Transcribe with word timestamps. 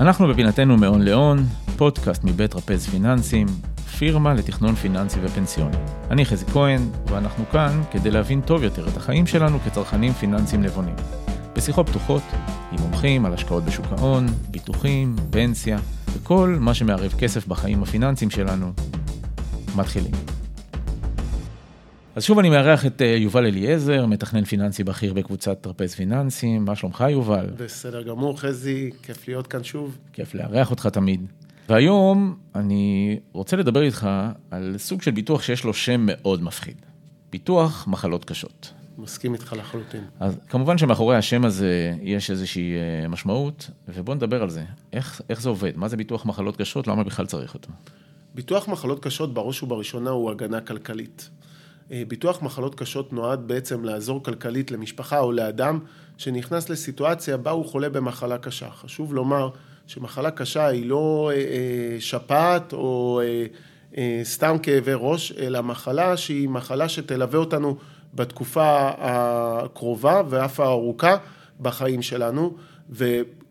אנחנו 0.00 0.28
בפינתנו 0.28 0.76
מהון 0.76 1.02
להון, 1.02 1.38
פודקאסט 1.76 2.24
מבית 2.24 2.54
רפז 2.54 2.86
פיננסים, 2.86 3.46
פירמה 3.98 4.34
לתכנון 4.34 4.74
פיננסי 4.74 5.18
ופנסיוני. 5.22 5.76
אני 6.10 6.24
חזי 6.24 6.44
כהן, 6.46 6.80
ואנחנו 7.06 7.44
כאן 7.52 7.82
כדי 7.90 8.10
להבין 8.10 8.40
טוב 8.40 8.62
יותר 8.62 8.88
את 8.88 8.96
החיים 8.96 9.26
שלנו 9.26 9.58
כצרכנים 9.60 10.12
פיננסיים 10.12 10.62
נבונים. 10.62 10.94
בשיחות 11.56 11.88
פתוחות, 11.88 12.22
עם 12.72 12.78
מומחים 12.80 13.26
על 13.26 13.34
השקעות 13.34 13.64
בשוק 13.64 13.86
ההון, 13.90 14.26
ביטוחים, 14.50 15.16
פנסיה, 15.30 15.78
וכל 16.12 16.56
מה 16.60 16.74
שמערב 16.74 17.14
כסף 17.18 17.46
בחיים 17.46 17.82
הפיננסיים 17.82 18.30
שלנו. 18.30 18.72
מתחילים. 19.76 20.12
אז 22.16 22.24
שוב 22.24 22.38
אני 22.38 22.50
מארח 22.50 22.86
את 22.86 23.02
אה, 23.02 23.06
יובל 23.06 23.46
אליעזר, 23.46 24.06
מתכנן 24.06 24.44
פיננסי 24.44 24.84
בכיר 24.84 25.12
בקבוצת 25.12 25.58
טרפז 25.60 25.94
פיננסים. 25.94 26.64
מה 26.64 26.76
שלומך 26.76 27.04
יובל? 27.10 27.46
בסדר 27.56 28.02
גמור, 28.02 28.40
חזי, 28.40 28.90
כיף 29.02 29.28
להיות 29.28 29.46
כאן 29.46 29.64
שוב. 29.64 29.98
כיף 30.12 30.34
לארח 30.34 30.70
אותך 30.70 30.86
תמיד. 30.86 31.26
והיום 31.68 32.36
אני 32.54 33.18
רוצה 33.32 33.56
לדבר 33.56 33.82
איתך 33.82 34.08
על 34.50 34.74
סוג 34.78 35.02
של 35.02 35.10
ביטוח 35.10 35.42
שיש 35.42 35.64
לו 35.64 35.74
שם 35.74 36.00
מאוד 36.06 36.42
מפחיד. 36.42 36.76
ביטוח 37.32 37.88
מחלות 37.88 38.24
קשות. 38.24 38.72
מסכים 38.98 39.34
איתך 39.34 39.52
לחלוטין. 39.58 40.04
אז 40.20 40.38
כמובן 40.48 40.78
שמאחורי 40.78 41.16
השם 41.16 41.44
הזה 41.44 41.94
יש 42.02 42.30
איזושהי 42.30 42.72
אה, 42.74 43.08
משמעות, 43.08 43.70
ובוא 43.88 44.14
נדבר 44.14 44.42
על 44.42 44.50
זה. 44.50 44.64
איך, 44.92 45.20
איך 45.30 45.40
זה 45.40 45.48
עובד? 45.48 45.72
מה 45.76 45.88
זה 45.88 45.96
ביטוח 45.96 46.26
מחלות 46.26 46.56
קשות? 46.56 46.86
למה 46.86 47.04
בכלל 47.04 47.26
צריך 47.26 47.54
אותו? 47.54 47.68
ביטוח 48.34 48.68
מחלות 48.68 49.04
קשות 49.04 49.34
בראש 49.34 49.62
ובראשונה 49.62 50.10
הוא 50.10 50.30
הגנה 50.30 50.60
כלכלית. 50.60 51.30
אה, 51.92 52.02
ביטוח 52.08 52.42
מחלות 52.42 52.74
קשות 52.74 53.12
נועד 53.12 53.48
בעצם 53.48 53.84
לעזור 53.84 54.22
כלכלית 54.22 54.70
למשפחה 54.70 55.20
או 55.20 55.32
לאדם 55.32 55.78
שנכנס 56.18 56.68
לסיטואציה 56.70 57.36
בה 57.36 57.50
הוא 57.50 57.64
חולה 57.64 57.88
במחלה 57.88 58.38
קשה. 58.38 58.70
חשוב 58.70 59.14
לומר 59.14 59.48
שמחלה 59.86 60.30
קשה 60.30 60.66
היא 60.66 60.86
לא 60.86 61.30
אה, 61.34 61.36
אה, 61.36 61.96
שפעת 62.00 62.72
או 62.72 63.20
סתם 64.22 64.56
כאבי 64.62 64.92
ראש, 64.94 65.32
אלא 65.32 65.62
מחלה 65.62 66.16
שהיא 66.16 66.48
מחלה 66.48 66.88
שתלווה 66.88 67.38
אותנו 67.38 67.76
בתקופה 68.14 68.90
הקרובה 68.98 70.22
ואף 70.28 70.60
הארוכה 70.60 71.16
בחיים 71.60 72.02
שלנו, 72.02 72.56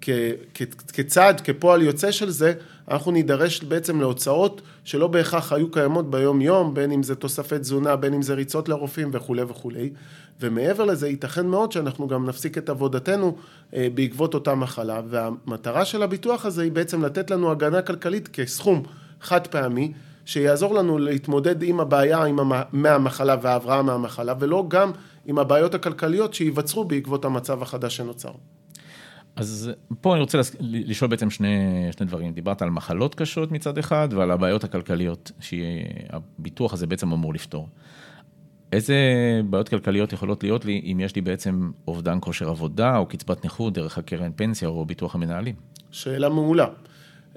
וכצעד, 0.03 1.41
כפועל 1.41 1.81
יוצא 1.81 2.11
של 2.11 2.29
זה, 2.29 2.53
אנחנו 2.91 3.11
נידרש 3.11 3.63
בעצם 3.63 3.99
להוצאות 4.01 4.61
שלא 4.83 5.07
בהכרח 5.07 5.53
היו 5.53 5.71
קיימות 5.71 6.09
ביום 6.09 6.41
יום, 6.41 6.73
בין 6.73 6.91
אם 6.91 7.03
זה 7.03 7.15
תוספי 7.15 7.59
תזונה, 7.59 7.95
בין 7.95 8.13
אם 8.13 8.21
זה 8.21 8.33
ריצות 8.33 8.69
לרופאים 8.69 9.09
וכולי 9.13 9.41
וכולי. 9.41 9.89
ומעבר 10.41 10.85
לזה, 10.85 11.07
ייתכן 11.09 11.47
מאוד 11.47 11.71
שאנחנו 11.71 12.07
גם 12.07 12.25
נפסיק 12.25 12.57
את 12.57 12.69
עבודתנו 12.69 13.35
אה, 13.73 13.87
בעקבות 13.93 14.33
אותה 14.33 14.55
מחלה, 14.55 15.01
והמטרה 15.09 15.85
של 15.85 16.03
הביטוח 16.03 16.45
הזה 16.45 16.63
היא 16.63 16.71
בעצם 16.71 17.05
לתת 17.05 17.31
לנו 17.31 17.51
הגנה 17.51 17.81
כלכלית 17.81 18.27
כסכום 18.27 18.83
חד 19.21 19.47
פעמי, 19.47 19.93
שיעזור 20.25 20.73
לנו 20.73 20.97
להתמודד 20.97 21.63
עם 21.63 21.79
הבעיה 21.79 22.23
עם 22.23 22.39
המ... 22.39 22.51
מהמחלה 22.71 23.35
וההבראה 23.41 23.81
מהמחלה, 23.81 24.33
ולא 24.39 24.65
גם 24.67 24.91
עם 25.25 25.39
הבעיות 25.39 25.75
הכלכליות 25.75 26.33
שייווצרו 26.33 26.85
בעקבות 26.85 27.25
המצב 27.25 27.61
החדש 27.61 27.97
שנוצר. 27.97 28.31
אז 29.35 29.71
פה 30.01 30.13
אני 30.13 30.21
רוצה 30.21 30.39
לשאול 30.59 31.09
בעצם 31.09 31.29
שני, 31.29 31.87
שני 31.97 32.05
דברים. 32.05 32.33
דיברת 32.33 32.61
על 32.61 32.69
מחלות 32.69 33.15
קשות 33.15 33.51
מצד 33.51 33.77
אחד 33.77 34.09
ועל 34.11 34.31
הבעיות 34.31 34.63
הכלכליות 34.63 35.31
שהביטוח 35.39 36.73
הזה 36.73 36.87
בעצם 36.87 37.11
אמור 37.11 37.33
לפתור. 37.33 37.69
איזה 38.71 38.95
בעיות 39.49 39.69
כלכליות 39.69 40.13
יכולות 40.13 40.43
להיות 40.43 40.65
לי 40.65 40.81
אם 40.91 40.99
יש 40.99 41.15
לי 41.15 41.21
בעצם 41.21 41.71
אובדן 41.87 42.17
כושר 42.21 42.49
עבודה 42.49 42.97
או 42.97 43.05
קצבת 43.05 43.45
נכות 43.45 43.73
דרך 43.73 43.97
הקרן 43.97 44.31
פנסיה 44.35 44.67
או 44.67 44.85
ביטוח 44.85 45.15
המנהלים? 45.15 45.55
שאלה 45.91 46.29
מעולה. 46.29 46.67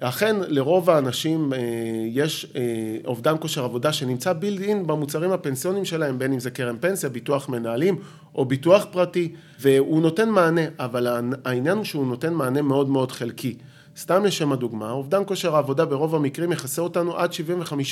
אכן 0.00 0.36
לרוב 0.48 0.91
האנשים 0.91 1.52
אה, 1.52 1.58
יש 2.06 2.52
אה, 2.56 2.62
אובדן 3.05 3.34
כושר 3.40 3.64
עבודה 3.64 3.92
שנמצא 3.92 4.33
בילד 4.33 4.61
אין 4.62 4.86
במוצרים 4.86 5.33
הפנסיונים 5.33 5.84
שלהם, 5.84 6.18
בין 6.18 6.33
אם 6.33 6.40
זה 6.40 6.50
קרן 6.50 6.77
פנסיה, 6.80 7.11
ביטוח 7.11 7.48
מנהלים 7.48 7.98
או 8.34 8.45
ביטוח 8.45 8.86
פרטי, 8.90 9.33
והוא 9.61 10.02
נותן 10.02 10.28
מענה, 10.28 10.61
אבל 10.78 11.06
העניין 11.45 11.77
הוא 11.77 11.84
שהוא 11.84 12.06
נותן 12.06 12.34
מענה 12.34 12.62
מאוד 12.62 12.89
מאוד 12.89 13.12
חלקי. 13.12 13.56
סתם 13.96 14.24
לשם 14.24 14.52
הדוגמה, 14.52 14.90
אובדן 14.90 15.23
כושר 15.27 15.55
העבודה 15.55 15.84
ברוב 15.84 16.14
המקרים 16.14 16.52
יכסה 16.52 16.83
אותנו 16.83 17.17
עד 17.17 17.30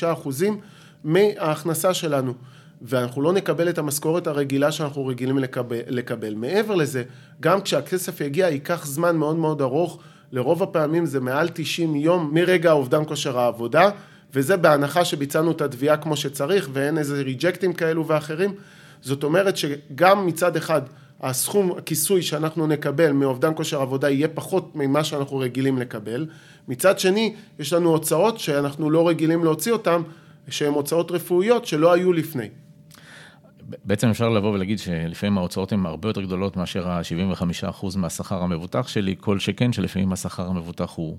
75% 0.03 0.45
מההכנסה 1.05 1.95
שלנו. 1.95 2.35
ואנחנו 2.83 3.23
לא 3.23 3.33
נקבל 3.33 3.69
את 3.69 3.79
המשכורת 3.79 4.27
הרגילה 4.27 4.73
שאנחנו 4.73 5.07
רגילים 5.07 5.39
לקבל, 5.39 5.79
לקבל. 5.87 6.35
מעבר 6.35 6.75
לזה, 6.75 7.03
גם 7.41 7.61
כשהכסף 7.61 8.21
יגיע 8.21 8.49
ייקח 8.49 8.87
זמן 8.87 9.17
מאוד 9.17 9.37
מאוד 9.37 9.63
ארוך 9.63 9.99
לרוב 10.37 10.63
הפעמים 10.63 11.07
זה 11.07 11.21
מעל 11.21 11.49
90 11.55 11.97
יום 11.97 12.31
מרגע 12.33 12.71
האובדן 12.71 13.05
כושר 13.07 13.39
העבודה, 13.39 13.91
וזה 14.35 14.57
בהנחה 14.57 15.05
שביצענו 15.05 15.51
את 15.51 15.61
התביעה 15.61 15.97
כמו 15.97 16.17
שצריך 16.17 16.69
ואין 16.73 16.99
איזה 16.99 17.23
ריג'קטים 17.23 17.73
כאלו 17.73 18.07
ואחרים. 18.07 18.55
זאת 19.03 19.25
אומרת 19.25 19.57
שגם 19.57 20.27
מצד 20.27 20.57
אחד 20.57 20.83
הסכום 21.21 21.73
הכיסוי 21.79 22.23
שאנחנו 22.23 22.67
נקבל 22.67 23.13
מאובדן 23.13 23.53
כושר 23.55 23.81
עבודה 23.81 24.11
יהיה 24.11 24.29
פחות 24.29 24.77
ממה 24.77 25.05
שאנחנו 25.05 25.39
רגילים 25.39 25.79
לקבל. 25.79 26.27
מצד 26.69 26.99
שני, 26.99 27.35
יש 27.59 27.73
לנו 27.73 27.91
הוצאות 27.91 28.39
שאנחנו 28.39 28.91
לא 28.91 29.09
רגילים 29.09 29.45
להוציא 29.45 29.73
אותן, 29.73 30.03
שהן 30.49 30.73
הוצאות 30.73 31.11
רפואיות 31.11 31.67
שלא 31.67 31.93
היו 31.93 32.13
לפני. 32.13 32.49
בעצם 33.85 34.09
אפשר 34.09 34.29
לבוא 34.29 34.53
ולהגיד 34.53 34.79
שלפעמים 34.79 35.39
ההוצאות 35.39 35.73
הן 35.73 35.87
הרבה 35.87 36.09
יותר 36.09 36.23
גדולות 36.23 36.57
מאשר 36.57 36.89
ה-75% 36.89 37.87
מהשכר 37.97 38.43
המבוטח 38.43 38.89
שלי, 38.89 39.15
כל 39.21 39.39
שכן 39.39 39.73
שלפעמים 39.73 40.13
השכר 40.13 40.47
המבוטח 40.47 40.93
הוא 40.95 41.17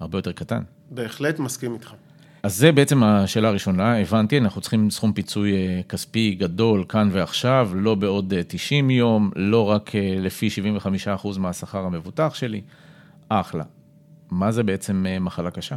הרבה 0.00 0.18
יותר 0.18 0.32
קטן. 0.32 0.62
בהחלט 0.90 1.38
מסכים 1.38 1.74
איתך. 1.74 1.94
אז 2.42 2.56
זה 2.56 2.72
בעצם 2.72 3.02
השאלה 3.02 3.48
הראשונה, 3.48 3.98
הבנתי, 3.98 4.38
אנחנו 4.38 4.60
צריכים 4.60 4.90
סכום 4.90 5.12
פיצוי 5.12 5.52
אה, 5.52 5.80
כספי 5.88 6.34
גדול 6.34 6.84
כאן 6.88 7.08
ועכשיו, 7.12 7.70
לא 7.74 7.94
בעוד 7.94 8.34
90 8.48 8.90
אה, 8.90 8.94
יום, 8.94 9.30
לא 9.36 9.70
רק 9.70 9.94
אה, 9.94 10.16
לפי 10.18 10.48
75% 11.24 11.38
מהשכר 11.38 11.78
המבוטח 11.78 12.34
שלי, 12.34 12.62
אחלה. 13.28 13.64
מה 14.30 14.52
זה 14.52 14.62
בעצם 14.62 15.06
מחלה 15.20 15.50
קשה? 15.50 15.76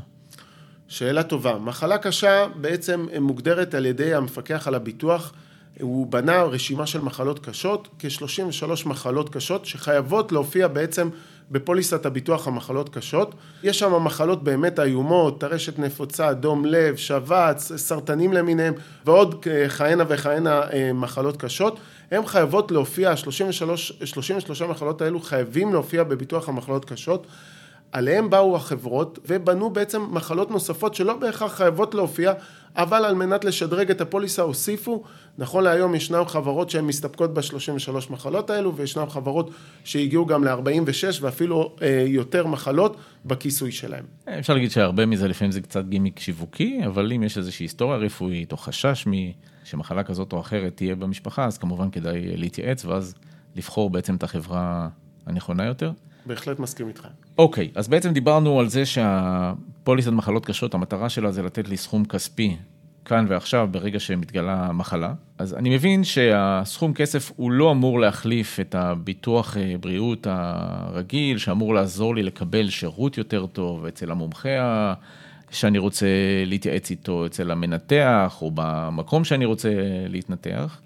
שאלה 0.87 1.23
טובה. 1.23 1.57
מחלה 1.59 1.97
קשה 1.97 2.47
בעצם 2.55 3.05
מוגדרת 3.21 3.73
על 3.73 3.85
ידי 3.85 4.13
המפקח 4.13 4.67
על 4.67 4.75
הביטוח 4.75 5.33
הוא 5.79 6.07
בנה 6.07 6.43
רשימה 6.43 6.87
של 6.87 7.01
מחלות 7.01 7.45
קשות, 7.45 7.87
כ-33 7.99 8.87
מחלות 8.87 9.29
קשות 9.29 9.65
שחייבות 9.65 10.31
להופיע 10.31 10.67
בעצם 10.67 11.09
בפוליסת 11.51 12.05
הביטוח 12.05 12.47
המחלות 12.47 12.89
קשות. 12.89 13.35
יש 13.63 13.79
שם 13.79 14.03
מחלות 14.03 14.43
באמת 14.43 14.79
איומות, 14.79 15.41
טרשת 15.41 15.79
נפוצה, 15.79 16.33
דום 16.33 16.65
לב, 16.65 16.95
שבץ, 16.95 17.71
סרטנים 17.75 18.33
למיניהם 18.33 18.73
ועוד 19.05 19.45
כהנה 19.77 20.03
וכהנה 20.07 20.61
אה, 20.61 20.93
מחלות 20.93 21.37
קשות. 21.37 21.79
הן 22.11 22.25
חייבות 22.25 22.71
להופיע, 22.71 23.15
33, 23.15 23.91
33 24.03 24.61
מחלות 24.61 25.01
האלו 25.01 25.19
חייבים 25.19 25.73
להופיע 25.73 26.03
בביטוח 26.03 26.49
המחלות 26.49 26.85
קשות. 26.85 27.27
עליהם 27.91 28.29
באו 28.29 28.55
החברות 28.55 29.19
ובנו 29.27 29.69
בעצם 29.69 30.01
מחלות 30.11 30.51
נוספות 30.51 30.95
שלא 30.95 31.17
בהכרח 31.17 31.53
חייבות 31.53 31.93
להופיע, 31.93 32.33
אבל 32.75 33.05
על 33.05 33.15
מנת 33.15 33.45
לשדרג 33.45 33.91
את 33.91 34.01
הפוליסה 34.01 34.41
הוסיפו, 34.41 35.03
נכון 35.37 35.63
להיום 35.63 35.95
ישנן 35.95 36.25
חברות 36.25 36.69
שהן 36.69 36.85
מסתפקות 36.85 37.33
ב-33 37.33 37.93
מחלות 38.09 38.49
האלו 38.49 38.75
וישנן 38.75 39.09
חברות 39.09 39.51
שהגיעו 39.83 40.25
גם 40.25 40.43
ל-46 40.43 41.21
ואפילו 41.21 41.75
אה, 41.81 42.05
יותר 42.07 42.47
מחלות 42.47 42.97
בכיסוי 43.25 43.71
שלהם. 43.71 44.05
אפשר 44.39 44.53
להגיד 44.53 44.71
שהרבה 44.71 45.05
מזה 45.05 45.27
לפעמים 45.27 45.51
זה 45.51 45.61
קצת 45.61 45.85
גימיק 45.85 46.19
שיווקי, 46.19 46.81
אבל 46.85 47.11
אם 47.11 47.23
יש 47.23 47.37
איזושהי 47.37 47.63
היסטוריה 47.63 47.97
רפואית 47.97 48.51
או 48.51 48.57
חשש 48.57 49.07
שמחלה 49.63 50.03
כזאת 50.03 50.33
או 50.33 50.39
אחרת 50.39 50.75
תהיה 50.75 50.95
במשפחה, 50.95 51.45
אז 51.45 51.57
כמובן 51.57 51.89
כדאי 51.91 52.37
להתייעץ 52.37 52.85
ואז 52.85 53.15
לבחור 53.55 53.89
בעצם 53.89 54.15
את 54.15 54.23
החברה 54.23 54.87
הנכונה 55.25 55.65
יותר. 55.65 55.91
בהחלט 56.25 56.59
מסכים 56.59 56.87
איתך. 56.87 57.07
אוקיי, 57.37 57.71
אז 57.75 57.87
בעצם 57.87 58.13
דיברנו 58.13 58.59
על 58.59 58.69
זה 58.69 58.85
שהפוליסת 58.85 60.11
מחלות 60.11 60.45
קשות, 60.45 60.73
המטרה 60.73 61.09
שלה 61.09 61.31
זה 61.31 61.43
לתת 61.43 61.67
לי 61.67 61.77
סכום 61.77 62.05
כספי 62.05 62.57
כאן 63.05 63.25
ועכשיו, 63.29 63.67
ברגע 63.71 63.99
שמתגלה 63.99 64.71
מחלה. 64.71 65.13
אז 65.37 65.53
אני 65.53 65.75
מבין 65.75 66.03
שהסכום 66.03 66.93
כסף 66.93 67.31
הוא 67.35 67.51
לא 67.51 67.71
אמור 67.71 67.99
להחליף 67.99 68.59
את 68.59 68.75
הביטוח 68.75 69.57
אה, 69.57 69.75
בריאות 69.79 70.27
הרגיל, 70.29 71.37
שאמור 71.37 71.73
לעזור 71.73 72.15
לי 72.15 72.23
לקבל 72.23 72.69
שירות 72.69 73.17
יותר 73.17 73.45
טוב 73.45 73.85
אצל 73.85 74.11
המומחה 74.11 74.93
שאני 75.51 75.77
רוצה 75.77 76.07
להתייעץ 76.45 76.91
איתו, 76.91 77.25
אצל 77.25 77.51
המנתח, 77.51 78.37
או 78.41 78.51
במקום 78.53 79.23
שאני 79.23 79.45
רוצה 79.45 79.69
להתנתח. 80.07 80.79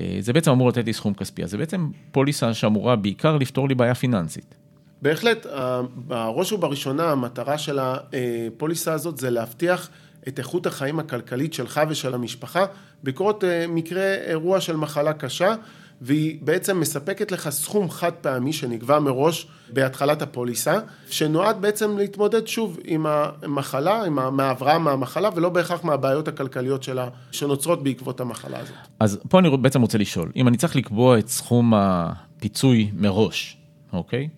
אה, 0.00 0.16
זה 0.20 0.32
בעצם 0.32 0.50
אמור 0.50 0.68
לתת 0.68 0.86
לי 0.86 0.92
סכום 0.92 1.14
כספי, 1.14 1.44
אז 1.44 1.50
זה 1.50 1.58
בעצם 1.58 1.90
פוליסה 2.12 2.54
שאמורה 2.54 2.96
בעיקר 2.96 3.36
לפתור 3.36 3.68
לי 3.68 3.74
בעיה 3.74 3.94
פיננסית. 3.94 4.54
בהחלט, 5.02 5.46
בראש 5.94 6.52
ובראשונה 6.52 7.10
המטרה 7.10 7.58
של 7.58 7.78
הפוליסה 7.82 8.92
הזאת 8.92 9.18
זה 9.18 9.30
להבטיח 9.30 9.90
את 10.28 10.38
איכות 10.38 10.66
החיים 10.66 10.98
הכלכלית 10.98 11.54
שלך 11.54 11.80
ושל 11.88 12.14
המשפחה 12.14 12.64
בקרות 13.04 13.44
אה, 13.44 13.66
מקרה 13.68 14.14
אירוע 14.14 14.60
של 14.60 14.76
מחלה 14.76 15.12
קשה 15.12 15.54
והיא 16.00 16.38
בעצם 16.42 16.80
מספקת 16.80 17.32
לך 17.32 17.50
סכום 17.50 17.90
חד 17.90 18.12
פעמי 18.12 18.52
שנקבע 18.52 18.98
מראש 18.98 19.46
בהתחלת 19.72 20.22
הפוליסה, 20.22 20.78
שנועד 21.10 21.62
בעצם 21.62 21.98
להתמודד 21.98 22.46
שוב 22.46 22.78
עם 22.84 23.06
המחלה, 23.06 24.04
עם 24.04 24.40
ההבראה 24.40 24.78
מהמחלה, 24.78 25.28
ולא 25.34 25.48
בהכרח 25.48 25.84
מהבעיות 25.84 26.28
הכלכליות 26.28 26.82
שלה, 26.82 27.08
שנוצרות 27.32 27.82
בעקבות 27.82 28.20
המחלה 28.20 28.58
הזאת. 28.58 28.74
אז 29.00 29.18
פה 29.28 29.38
אני 29.38 29.56
בעצם 29.56 29.80
רוצה 29.80 29.98
לשאול, 29.98 30.32
אם 30.36 30.48
אני 30.48 30.56
צריך 30.56 30.76
לקבוע 30.76 31.18
את 31.18 31.28
סכום 31.28 31.74
הפיצוי 31.74 32.90
מראש, 32.94 33.56
אוקיי? 33.92 34.28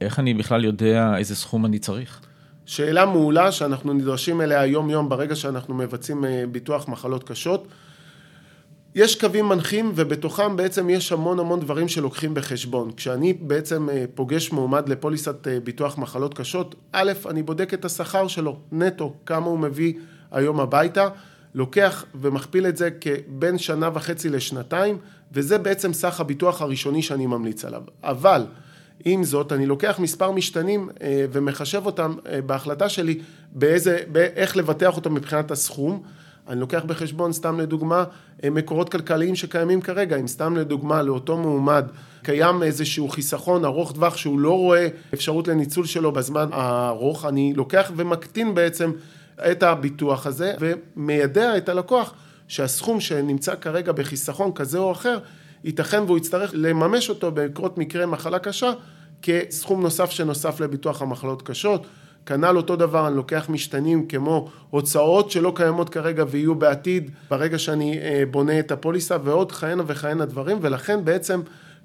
איך 0.00 0.18
אני 0.18 0.34
בכלל 0.34 0.64
יודע 0.64 1.16
איזה 1.16 1.36
סכום 1.36 1.66
אני 1.66 1.78
צריך? 1.78 2.20
שאלה 2.66 3.06
מעולה 3.06 3.52
שאנחנו 3.52 3.92
נדרשים 3.92 4.40
אליה 4.40 4.66
יום-יום 4.66 5.08
ברגע 5.08 5.36
שאנחנו 5.36 5.74
מבצעים 5.74 6.24
אה, 6.24 6.44
ביטוח 6.52 6.88
מחלות 6.88 7.24
קשות. 7.24 7.68
יש 8.98 9.14
קווים 9.20 9.48
מנחים 9.48 9.92
ובתוכם 9.94 10.56
בעצם 10.56 10.90
יש 10.90 11.12
המון 11.12 11.38
המון 11.38 11.60
דברים 11.60 11.88
שלוקחים 11.88 12.34
בחשבון. 12.34 12.90
כשאני 12.96 13.32
בעצם 13.32 13.90
אה, 13.90 14.04
פוגש 14.14 14.52
מועמד 14.52 14.88
לפוליסת 14.88 15.48
אה, 15.48 15.60
ביטוח 15.60 15.98
מחלות 15.98 16.34
קשות, 16.34 16.74
א', 16.92 17.12
אני 17.30 17.42
בודק 17.42 17.74
את 17.74 17.84
השכר 17.84 18.28
שלו, 18.28 18.58
נטו, 18.72 19.14
כמה 19.26 19.46
הוא 19.46 19.58
מביא 19.58 19.92
היום 20.30 20.60
הביתה, 20.60 21.08
לוקח 21.54 22.04
ומכפיל 22.14 22.66
את 22.66 22.76
זה 22.76 22.88
כבין 22.90 23.58
שנה 23.58 23.90
וחצי 23.94 24.28
לשנתיים, 24.28 24.98
וזה 25.32 25.58
בעצם 25.58 25.92
סך 25.92 26.20
הביטוח 26.20 26.62
הראשוני 26.62 27.02
שאני 27.02 27.26
ממליץ 27.26 27.64
עליו. 27.64 27.82
אבל 28.02 28.46
עם 29.04 29.24
זאת, 29.24 29.52
אני 29.52 29.66
לוקח 29.66 29.98
מספר 29.98 30.30
משתנים 30.30 30.88
אה, 31.02 31.26
ומחשב 31.32 31.86
אותם 31.86 32.14
בהחלטה 32.46 32.88
שלי 32.88 33.20
באיזה, 33.52 33.98
באיך 34.12 34.56
לבטח 34.56 34.96
אותו 34.96 35.10
מבחינת 35.10 35.50
הסכום. 35.50 36.02
אני 36.48 36.60
לוקח 36.60 36.84
בחשבון, 36.86 37.32
סתם 37.32 37.60
לדוגמה, 37.60 38.04
אה, 38.44 38.50
מקורות 38.50 38.88
כלכליים 38.88 39.36
שקיימים 39.36 39.80
כרגע. 39.80 40.16
אם 40.16 40.26
סתם 40.26 40.56
לדוגמה 40.56 41.02
לאותו 41.02 41.36
מועמד 41.36 41.84
קיים 42.22 42.62
איזשהו 42.62 43.08
חיסכון 43.08 43.64
ארוך 43.64 43.92
טווח 43.92 44.16
שהוא 44.16 44.40
לא 44.40 44.52
רואה 44.58 44.88
אפשרות 45.14 45.48
לניצול 45.48 45.86
שלו 45.86 46.12
בזמן 46.12 46.48
הארוך, 46.52 47.24
אני 47.24 47.52
לוקח 47.56 47.92
ומקטין 47.96 48.54
בעצם 48.54 48.92
את 49.50 49.62
הביטוח 49.62 50.26
הזה 50.26 50.54
ומיידע 50.60 51.56
את 51.56 51.68
הלקוח 51.68 52.14
שהסכום 52.48 53.00
שנמצא 53.00 53.54
כרגע 53.54 53.92
בחיסכון 53.92 54.52
כזה 54.52 54.78
או 54.78 54.92
אחר 54.92 55.18
ייתכן 55.64 56.02
והוא 56.02 56.18
יצטרך 56.18 56.50
לממש 56.54 57.10
אותו 57.10 57.30
בקרות 57.34 57.78
מקרה 57.78 58.06
מחלה 58.06 58.38
קשה 58.38 58.72
כסכום 59.22 59.82
נוסף 59.82 60.10
שנוסף 60.10 60.60
לביטוח 60.60 61.02
המחלות 61.02 61.42
קשות. 61.42 61.86
כנ"ל 62.28 62.56
אותו 62.56 62.76
דבר, 62.76 63.08
אני 63.08 63.16
לוקח 63.16 63.46
משתנים 63.48 64.06
כמו 64.06 64.48
הוצאות 64.70 65.30
שלא 65.30 65.52
קיימות 65.56 65.88
כרגע 65.88 66.24
ויהיו 66.30 66.54
בעתיד 66.54 67.10
ברגע 67.30 67.58
שאני 67.58 67.98
אה, 67.98 68.22
בונה 68.30 68.58
את 68.58 68.72
הפוליסה 68.72 69.16
ועוד 69.24 69.52
כהנה 69.52 69.82
וכהנה 69.86 70.26
דברים 70.26 70.58
ולכן 70.60 71.04
בעצם 71.04 71.40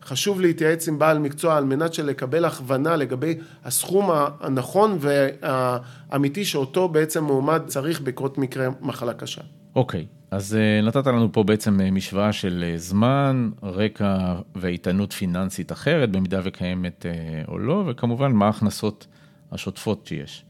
חשוב 0.05 0.41
להתייעץ 0.41 0.87
עם 0.87 0.99
בעל 0.99 1.19
מקצוע 1.19 1.57
על 1.57 1.65
מנת 1.65 1.93
שלקבל 1.93 2.45
הכוונה 2.45 2.95
לגבי 2.95 3.35
הסכום 3.65 4.09
הנכון 4.39 4.97
והאמיתי 4.99 6.45
שאותו 6.45 6.87
בעצם 6.87 7.23
מועמד 7.23 7.61
צריך 7.67 8.01
בקרות 8.01 8.37
מקרה 8.37 8.67
מחלה 8.81 9.13
קשה. 9.13 9.41
אוקיי, 9.75 10.01
okay, 10.01 10.35
אז 10.35 10.55
אה, 10.55 10.81
נתת 10.81 11.07
לנו 11.07 11.31
פה 11.31 11.43
בעצם 11.43 11.81
אה, 11.81 11.91
משוואה 11.91 12.33
של 12.33 12.73
זמן, 12.75 13.49
רקע 13.63 14.35
ואיתנות 14.55 15.13
פיננסית 15.13 15.71
אחרת, 15.71 16.11
במידה 16.11 16.41
וקיימת 16.43 17.05
או 17.47 17.59
לא, 17.59 17.83
וכמובן 17.87 18.31
מה 18.31 18.45
ההכנסות 18.45 19.07
השוטפות 19.53 20.05
שיש. 20.05 20.45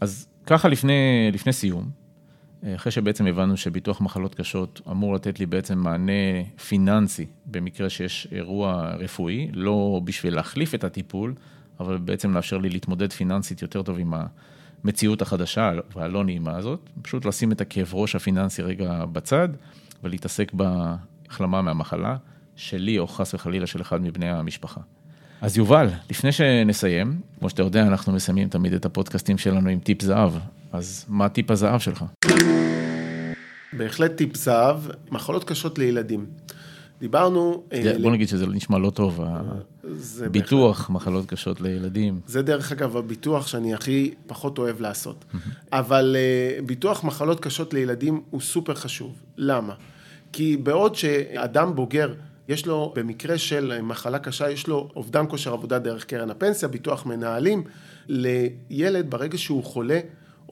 אז 0.00 0.28
ככה 0.46 0.68
לפני, 0.68 1.30
לפני 1.32 1.52
סיום, 1.52 1.90
אחרי 2.74 2.92
שבעצם 2.92 3.26
הבנו 3.26 3.56
שביטוח 3.56 4.00
מחלות 4.00 4.34
קשות 4.34 4.80
אמור 4.90 5.14
לתת 5.14 5.40
לי 5.40 5.46
בעצם 5.46 5.78
מענה 5.78 6.12
פיננסי 6.68 7.26
במקרה 7.46 7.90
שיש 7.90 8.28
אירוע 8.32 8.90
רפואי, 8.98 9.50
לא 9.52 10.00
בשביל 10.04 10.34
להחליף 10.34 10.74
את 10.74 10.84
הטיפול, 10.84 11.34
אבל 11.80 11.98
בעצם 11.98 12.34
לאפשר 12.34 12.58
לי 12.58 12.68
להתמודד 12.68 13.12
פיננסית 13.12 13.62
יותר 13.62 13.82
טוב 13.82 13.98
עם 13.98 14.14
המציאות 14.84 15.22
החדשה 15.22 15.72
והלא 15.96 16.24
נעימה 16.24 16.56
הזאת, 16.56 16.90
פשוט 17.02 17.24
לשים 17.24 17.52
את 17.52 17.60
הכאב 17.60 17.94
ראש 17.94 18.16
הפיננסי 18.16 18.62
רגע 18.62 19.04
בצד 19.12 19.48
ולהתעסק 20.02 20.52
בהחלמה 20.52 21.62
מהמחלה 21.62 22.16
שלי 22.56 22.98
או 22.98 23.06
חס 23.06 23.34
וחלילה 23.34 23.66
של 23.66 23.80
אחד 23.80 24.00
מבני 24.00 24.30
המשפחה. 24.30 24.80
אז 25.40 25.56
יובל, 25.56 25.88
לפני 26.10 26.32
שנסיים, 26.32 27.20
כמו 27.38 27.50
שאתה 27.50 27.62
יודע, 27.62 27.82
אנחנו 27.82 28.12
מסיימים 28.12 28.48
תמיד 28.48 28.72
את 28.72 28.84
הפודקאסטים 28.84 29.38
שלנו 29.38 29.68
עם 29.70 29.78
טיפ 29.78 30.02
זהב, 30.02 30.32
אז 30.72 31.04
מה 31.08 31.28
טיפ 31.28 31.50
הזהב 31.50 31.80
שלך? 31.80 32.04
בהחלט 33.72 34.16
טיפ 34.16 34.36
זהב, 34.36 34.76
מחלות 35.10 35.44
קשות 35.44 35.78
לילדים. 35.78 36.26
דיברנו... 37.00 37.62
אה, 37.72 37.92
בוא 38.02 38.12
נגיד 38.12 38.28
שזה 38.28 38.46
נשמע 38.46 38.78
לא 38.78 38.90
טוב, 38.90 39.20
ביטוח 40.30 40.90
מחלות 40.90 41.26
קשות 41.26 41.60
לילדים. 41.60 42.20
זה 42.26 42.42
דרך 42.42 42.72
אגב 42.72 42.96
הביטוח 42.96 43.46
שאני 43.46 43.74
הכי 43.74 44.14
פחות 44.26 44.58
אוהב 44.58 44.80
לעשות. 44.80 45.24
אבל 45.72 46.16
אה, 46.18 46.62
ביטוח 46.62 47.04
מחלות 47.04 47.40
קשות 47.40 47.74
לילדים 47.74 48.20
הוא 48.30 48.40
סופר 48.40 48.74
חשוב. 48.74 49.14
למה? 49.36 49.74
כי 50.32 50.56
בעוד 50.56 50.94
שאדם 50.94 51.74
בוגר 51.74 52.14
יש 52.48 52.66
לו, 52.66 52.92
במקרה 52.96 53.38
של 53.38 53.80
מחלה 53.82 54.18
קשה, 54.18 54.50
יש 54.50 54.66
לו 54.66 54.88
אובדן 54.96 55.24
כושר 55.28 55.52
עבודה 55.52 55.78
דרך 55.78 56.04
קרן 56.04 56.30
הפנסיה, 56.30 56.68
ביטוח 56.68 57.06
מנהלים. 57.06 57.64
לילד, 58.08 59.10
ברגע 59.10 59.38
שהוא 59.38 59.64
חולה, 59.64 60.00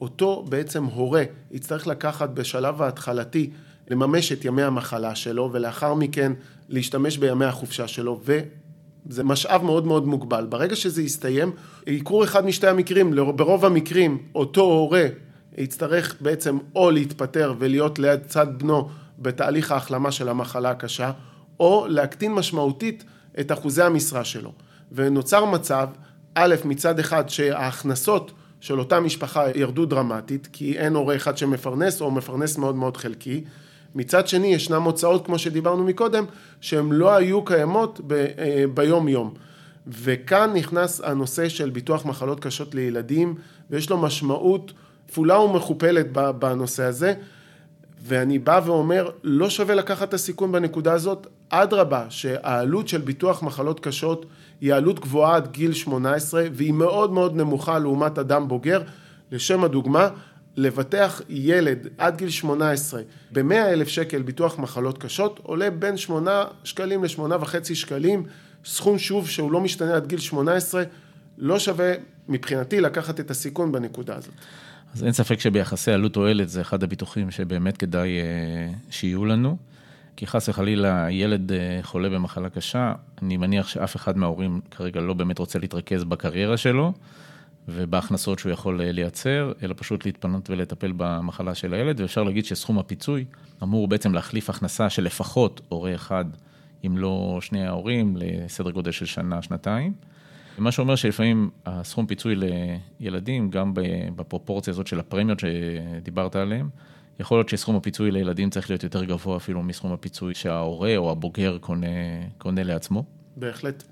אותו 0.01 0.45
בעצם 0.49 0.83
הורה 0.83 1.23
יצטרך 1.51 1.87
לקחת 1.87 2.29
בשלב 2.29 2.81
ההתחלתי, 2.81 3.49
לממש 3.89 4.31
את 4.31 4.45
ימי 4.45 4.63
המחלה 4.63 5.15
שלו, 5.15 5.49
ולאחר 5.53 5.93
מכן 5.93 6.31
להשתמש 6.69 7.17
בימי 7.17 7.45
החופשה 7.45 7.87
שלו, 7.87 8.21
וזה 8.23 9.23
משאב 9.23 9.63
מאוד 9.63 9.85
מאוד 9.85 10.07
מוגבל. 10.07 10.45
ברגע 10.49 10.75
שזה 10.75 11.01
יסתיים, 11.01 11.51
יקרו 11.87 12.23
אחד 12.23 12.45
משתי 12.45 12.67
המקרים, 12.67 13.15
ברוב 13.35 13.65
המקרים 13.65 14.17
אותו 14.35 14.61
הורה 14.61 15.05
יצטרך 15.57 16.15
בעצם 16.21 16.57
או 16.75 16.91
להתפטר 16.91 17.53
ולהיות 17.59 17.99
ליד 17.99 18.19
צד 18.27 18.47
בנו 18.57 18.89
בתהליך 19.19 19.71
ההחלמה 19.71 20.11
של 20.11 20.29
המחלה 20.29 20.69
הקשה, 20.69 21.11
או 21.59 21.85
להקטין 21.89 22.33
משמעותית 22.33 23.03
את 23.39 23.51
אחוזי 23.51 23.83
המשרה 23.83 24.23
שלו. 24.23 24.51
ונוצר 24.91 25.45
מצב, 25.45 25.87
א', 26.35 26.55
מצד 26.65 26.99
אחד 26.99 27.29
שההכנסות 27.29 28.31
של 28.59 28.79
אותה 28.79 28.99
משפחה 28.99 29.45
ירדו 29.55 29.85
דרמטית, 29.85 30.49
כי 30.53 30.77
אין 30.77 30.95
הורה 30.95 31.15
אחד 31.15 31.37
שמפרנס 31.37 32.01
או 32.01 32.11
מפרנס 32.11 32.57
מאוד 32.57 32.75
מאוד 32.75 32.97
חלקי. 32.97 33.43
מצד 33.95 34.27
שני, 34.27 34.47
ישנם 34.47 34.81
הוצאות, 34.81 35.25
כמו 35.25 35.39
שדיברנו 35.39 35.83
מקודם, 35.83 36.25
שהן 36.61 36.91
לא 36.91 37.15
היו 37.15 37.45
קיימות 37.45 38.01
ב, 38.07 38.13
אה, 38.13 38.63
ביום 38.73 39.07
יום. 39.07 39.33
וכאן 39.87 40.51
נכנס 40.53 41.01
הנושא 41.01 41.49
של 41.49 41.69
ביטוח 41.69 42.05
מחלות 42.05 42.39
קשות 42.39 42.75
לילדים, 42.75 43.35
ויש 43.69 43.89
לו 43.89 43.97
משמעות 43.97 44.73
כפולה 45.07 45.39
ומכופלת 45.39 46.11
בנושא 46.39 46.83
הזה. 46.83 47.13
ואני 48.07 48.39
בא 48.39 48.61
ואומר, 48.65 49.09
לא 49.23 49.49
שווה 49.49 49.75
לקחת 49.75 50.09
את 50.09 50.13
הסיכון 50.13 50.51
בנקודה 50.51 50.93
הזאת, 50.93 51.27
אדרבה, 51.49 52.05
שהעלות 52.09 52.87
של 52.87 53.01
ביטוח 53.01 53.43
מחלות 53.43 53.79
קשות 53.79 54.25
היא 54.61 54.73
עלות 54.73 54.99
גבוהה 54.99 55.35
עד 55.35 55.51
גיל 55.51 55.73
18 55.73 56.43
והיא 56.53 56.73
מאוד 56.73 57.11
מאוד 57.11 57.35
נמוכה 57.35 57.79
לעומת 57.79 58.17
אדם 58.17 58.47
בוגר. 58.47 58.81
לשם 59.31 59.63
הדוגמה, 59.63 60.09
לבטח 60.57 61.21
ילד 61.29 61.87
עד 61.97 62.17
גיל 62.17 62.29
18 62.29 63.01
ב-100 63.31 63.53
אלף 63.53 63.87
שקל 63.87 64.21
ביטוח 64.21 64.59
מחלות 64.59 64.97
קשות 64.97 65.39
עולה 65.43 65.69
בין 65.69 65.97
8 65.97 66.43
שקלים 66.63 67.03
ל-8.5 67.03 67.73
שקלים, 67.73 68.23
סכום 68.65 68.99
שוב 68.99 69.29
שהוא 69.29 69.51
לא 69.51 69.61
משתנה 69.61 69.95
עד 69.95 70.07
גיל 70.07 70.19
18, 70.19 70.83
לא 71.37 71.59
שווה 71.59 71.93
מבחינתי 72.29 72.81
לקחת 72.81 73.19
את 73.19 73.31
הסיכון 73.31 73.71
בנקודה 73.71 74.15
הזאת. 74.15 74.33
אז 74.95 75.03
אין 75.03 75.11
ספק 75.11 75.39
שביחסי 75.39 75.91
עלות 75.91 76.13
תועלת 76.13 76.49
זה 76.49 76.61
אחד 76.61 76.83
הביטוחים 76.83 77.31
שבאמת 77.31 77.77
כדאי 77.77 78.19
אה, 78.19 78.71
שיהיו 78.89 79.25
לנו. 79.25 79.57
כי 80.15 80.27
חס 80.27 80.49
וחלילה 80.49 81.07
ילד 81.11 81.51
אה, 81.51 81.79
חולה 81.81 82.09
במחלה 82.09 82.49
קשה, 82.49 82.93
אני 83.21 83.37
מניח 83.37 83.67
שאף 83.67 83.95
אחד 83.95 84.17
מההורים 84.17 84.61
כרגע 84.71 85.01
לא 85.01 85.13
באמת 85.13 85.39
רוצה 85.39 85.59
להתרכז 85.59 86.03
בקריירה 86.03 86.57
שלו 86.57 86.93
ובהכנסות 87.67 88.39
שהוא 88.39 88.51
יכול 88.51 88.81
אה, 88.81 88.91
לייצר, 88.91 89.51
אלא 89.63 89.73
פשוט 89.77 90.05
להתפנות 90.05 90.49
ולטפל 90.49 90.93
במחלה 90.97 91.55
של 91.55 91.73
הילד, 91.73 91.99
ואפשר 91.99 92.23
להגיד 92.23 92.45
שסכום 92.45 92.79
הפיצוי 92.79 93.25
אמור 93.63 93.87
בעצם 93.87 94.13
להחליף 94.13 94.49
הכנסה 94.49 94.89
של 94.89 95.03
לפחות 95.03 95.61
הורה 95.69 95.95
אחד, 95.95 96.25
אם 96.85 96.97
לא 96.97 97.37
שני 97.41 97.65
ההורים, 97.65 98.17
לסדר 98.17 98.71
גודל 98.71 98.91
של 98.91 99.05
שנה, 99.05 99.41
שנתיים. 99.41 99.93
מה 100.57 100.71
שאומר 100.71 100.95
שלפעמים 100.95 101.49
הסכום 101.65 102.05
פיצוי 102.05 102.35
לילדים, 102.99 103.49
גם 103.49 103.73
בפרופורציה 104.15 104.71
הזאת 104.71 104.87
של 104.87 104.99
הפרמיות 104.99 105.39
שדיברת 105.39 106.35
עליהן, 106.35 106.69
יכול 107.19 107.37
להיות 107.37 107.49
שסכום 107.49 107.75
הפיצוי 107.75 108.11
לילדים 108.11 108.49
צריך 108.49 108.69
להיות 108.69 108.83
יותר 108.83 109.03
גבוה 109.03 109.37
אפילו 109.37 109.63
מסכום 109.63 109.91
הפיצוי 109.91 110.33
שההורה 110.33 110.97
או 110.97 111.11
הבוגר 111.11 111.57
קונה, 111.57 111.87
קונה 112.37 112.63
לעצמו. 112.63 113.03
בהחלט. 113.35 113.83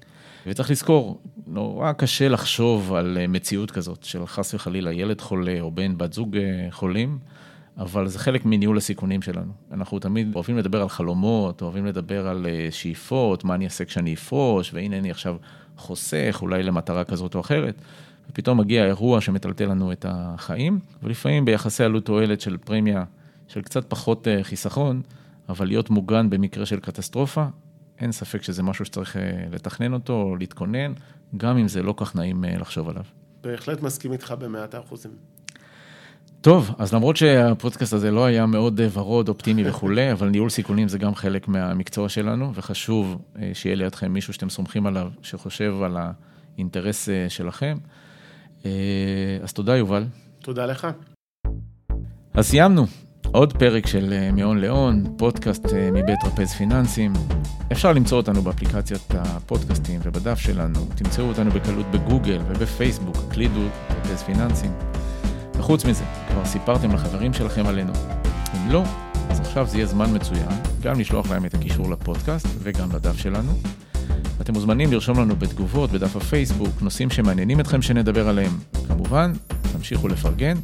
וצריך 0.47 0.71
לזכור, 0.71 1.21
נורא 1.47 1.91
קשה 1.91 2.27
לחשוב 2.27 2.93
על 2.93 3.17
מציאות 3.27 3.71
כזאת 3.71 4.03
של 4.03 4.25
חס 4.25 4.53
וחלילה 4.53 4.93
ילד 4.93 5.21
חולה 5.21 5.57
או 5.61 5.71
בן 5.71 5.97
בת 5.97 6.13
זוג 6.13 6.37
אה, 6.37 6.67
חולים, 6.71 7.19
אבל 7.77 8.07
זה 8.07 8.19
חלק 8.19 8.45
מניהול 8.45 8.77
הסיכונים 8.77 9.21
שלנו. 9.21 9.51
אנחנו 9.71 9.99
תמיד 9.99 10.35
אוהבים 10.35 10.57
לדבר 10.57 10.81
על 10.81 10.89
חלומות, 10.89 11.61
אוהבים 11.61 11.85
לדבר 11.85 12.27
על 12.27 12.45
אה, 12.45 12.67
שאיפות, 12.71 13.43
מה 13.43 13.55
אני 13.55 13.65
אעשה 13.65 13.85
כשאני 13.85 14.13
אפרוש, 14.13 14.73
והנה 14.73 14.97
אני 14.97 15.11
עכשיו 15.11 15.35
חוסך, 15.77 16.39
אולי 16.41 16.63
למטרה 16.63 17.03
כזאת 17.03 17.35
או 17.35 17.39
אחרת. 17.39 17.75
ופתאום 18.29 18.59
מגיע 18.59 18.85
אירוע 18.85 19.21
שמטלטל 19.21 19.65
לנו 19.65 19.91
את 19.91 20.05
החיים, 20.09 20.79
ולפעמים 21.03 21.45
ביחסי 21.45 21.83
עלות 21.83 22.05
תועלת 22.05 22.41
של 22.41 22.57
פרמיה 22.57 23.03
של 23.47 23.61
קצת 23.61 23.89
פחות 23.89 24.27
אה, 24.27 24.43
חיסכון, 24.43 25.01
אבל 25.49 25.67
להיות 25.67 25.89
מוגן 25.89 26.29
במקרה 26.29 26.65
של 26.65 26.79
קטסטרופה, 26.79 27.45
אין 27.99 28.11
ספק 28.11 28.43
שזה 28.43 28.63
משהו 28.63 28.85
שצריך 28.85 29.17
אה, 29.17 29.43
לתכנן 29.51 29.93
אותו, 29.93 30.13
או 30.13 30.35
להתכונן, 30.35 30.93
גם 31.37 31.57
אם 31.57 31.67
זה 31.67 31.83
לא 31.83 31.93
כך 31.97 32.15
נעים 32.15 32.43
לחשוב 32.43 32.89
עליו. 32.89 33.03
בהחלט 33.41 33.81
מסכים 33.81 34.13
איתך 34.13 34.33
במאת 34.39 34.73
האחוזים. 34.73 35.11
טוב, 36.43 36.71
אז 36.77 36.93
למרות 36.93 37.17
שהפודקאסט 37.17 37.93
הזה 37.93 38.11
לא 38.11 38.25
היה 38.25 38.45
מאוד 38.45 38.81
אה, 38.81 38.87
ורוד, 38.93 39.29
אופטימי 39.29 39.63
וכולי, 39.69 40.11
אבל 40.11 40.29
ניהול 40.29 40.49
סיכונים 40.49 40.87
זה 40.87 40.97
גם 40.97 41.15
חלק 41.15 41.47
מהמקצוע 41.47 42.09
שלנו, 42.09 42.51
וחשוב 42.55 43.21
אה, 43.41 43.51
שיהיה 43.53 43.75
לידכם 43.75 44.13
מישהו 44.13 44.33
שאתם 44.33 44.49
סומכים 44.49 44.85
עליו, 44.85 45.07
שחושב 45.21 45.73
על 45.83 45.97
האינטרס 45.97 47.09
אה, 47.09 47.25
שלכם. 47.29 47.77
אז 49.43 49.53
תודה, 49.53 49.77
יובל. 49.77 50.05
תודה 50.41 50.65
לך. 50.65 50.87
אז 52.33 52.45
סיימנו. 52.47 52.85
עוד 53.31 53.53
פרק 53.57 53.87
של 53.87 54.13
מהון 54.33 54.57
להון, 54.57 55.03
פודקאסט 55.17 55.65
מבית 55.93 56.19
רפז 56.25 56.53
פיננסים. 56.53 57.13
אפשר 57.71 57.93
למצוא 57.93 58.17
אותנו 58.17 58.41
באפליקציית 58.41 59.11
הפודקאסטים 59.15 59.99
ובדף 60.03 60.39
שלנו. 60.39 60.79
תמצאו 60.95 61.23
אותנו 61.23 61.51
בקלות 61.51 61.85
בגוגל 61.91 62.39
ובפייסבוק, 62.47 63.15
הקלידו 63.27 63.61
רפז 63.89 64.23
פיננסים. 64.23 64.92
וחוץ 65.63 65.85
מזה, 65.85 66.03
כבר 66.29 66.45
סיפרתם 66.45 66.91
לחברים 66.91 67.33
שלכם 67.33 67.65
עלינו. 67.65 67.93
אם 68.55 68.71
לא, 68.71 68.83
אז 69.29 69.39
עכשיו 69.39 69.67
זה 69.67 69.77
יהיה 69.77 69.85
זמן 69.85 70.15
מצוין 70.15 70.47
גם 70.81 70.99
לשלוח 70.99 71.31
להם 71.31 71.45
את 71.45 71.53
הקישור 71.53 71.91
לפודקאסט 71.91 72.47
וגם 72.59 72.91
לדף 72.95 73.17
שלנו. 73.17 73.51
אתם 74.41 74.53
מוזמנים 74.53 74.91
לרשום 74.91 75.19
לנו 75.19 75.35
בתגובות 75.35 75.91
בדף 75.91 76.15
הפייסבוק, 76.15 76.81
נושאים 76.81 77.09
שמעניינים 77.09 77.59
אתכם 77.59 77.81
שנדבר 77.81 78.29
עליהם. 78.29 78.51
כמובן, 78.87 79.31
תמשיכו 79.73 80.07
לפרגן, 80.07 80.57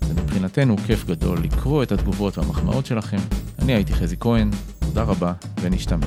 זה 0.00 0.14
מבחינתנו 0.22 0.76
כיף 0.86 1.04
גדול 1.04 1.38
לקרוא 1.42 1.82
את 1.82 1.92
התגובות 1.92 2.38
והמחמאות 2.38 2.86
שלכם. 2.86 3.20
אני 3.58 3.74
הייתי 3.74 3.94
חזי 3.94 4.16
כהן, 4.20 4.50
תודה 4.78 5.02
רבה 5.02 5.32
ונשתמע. 5.60 6.06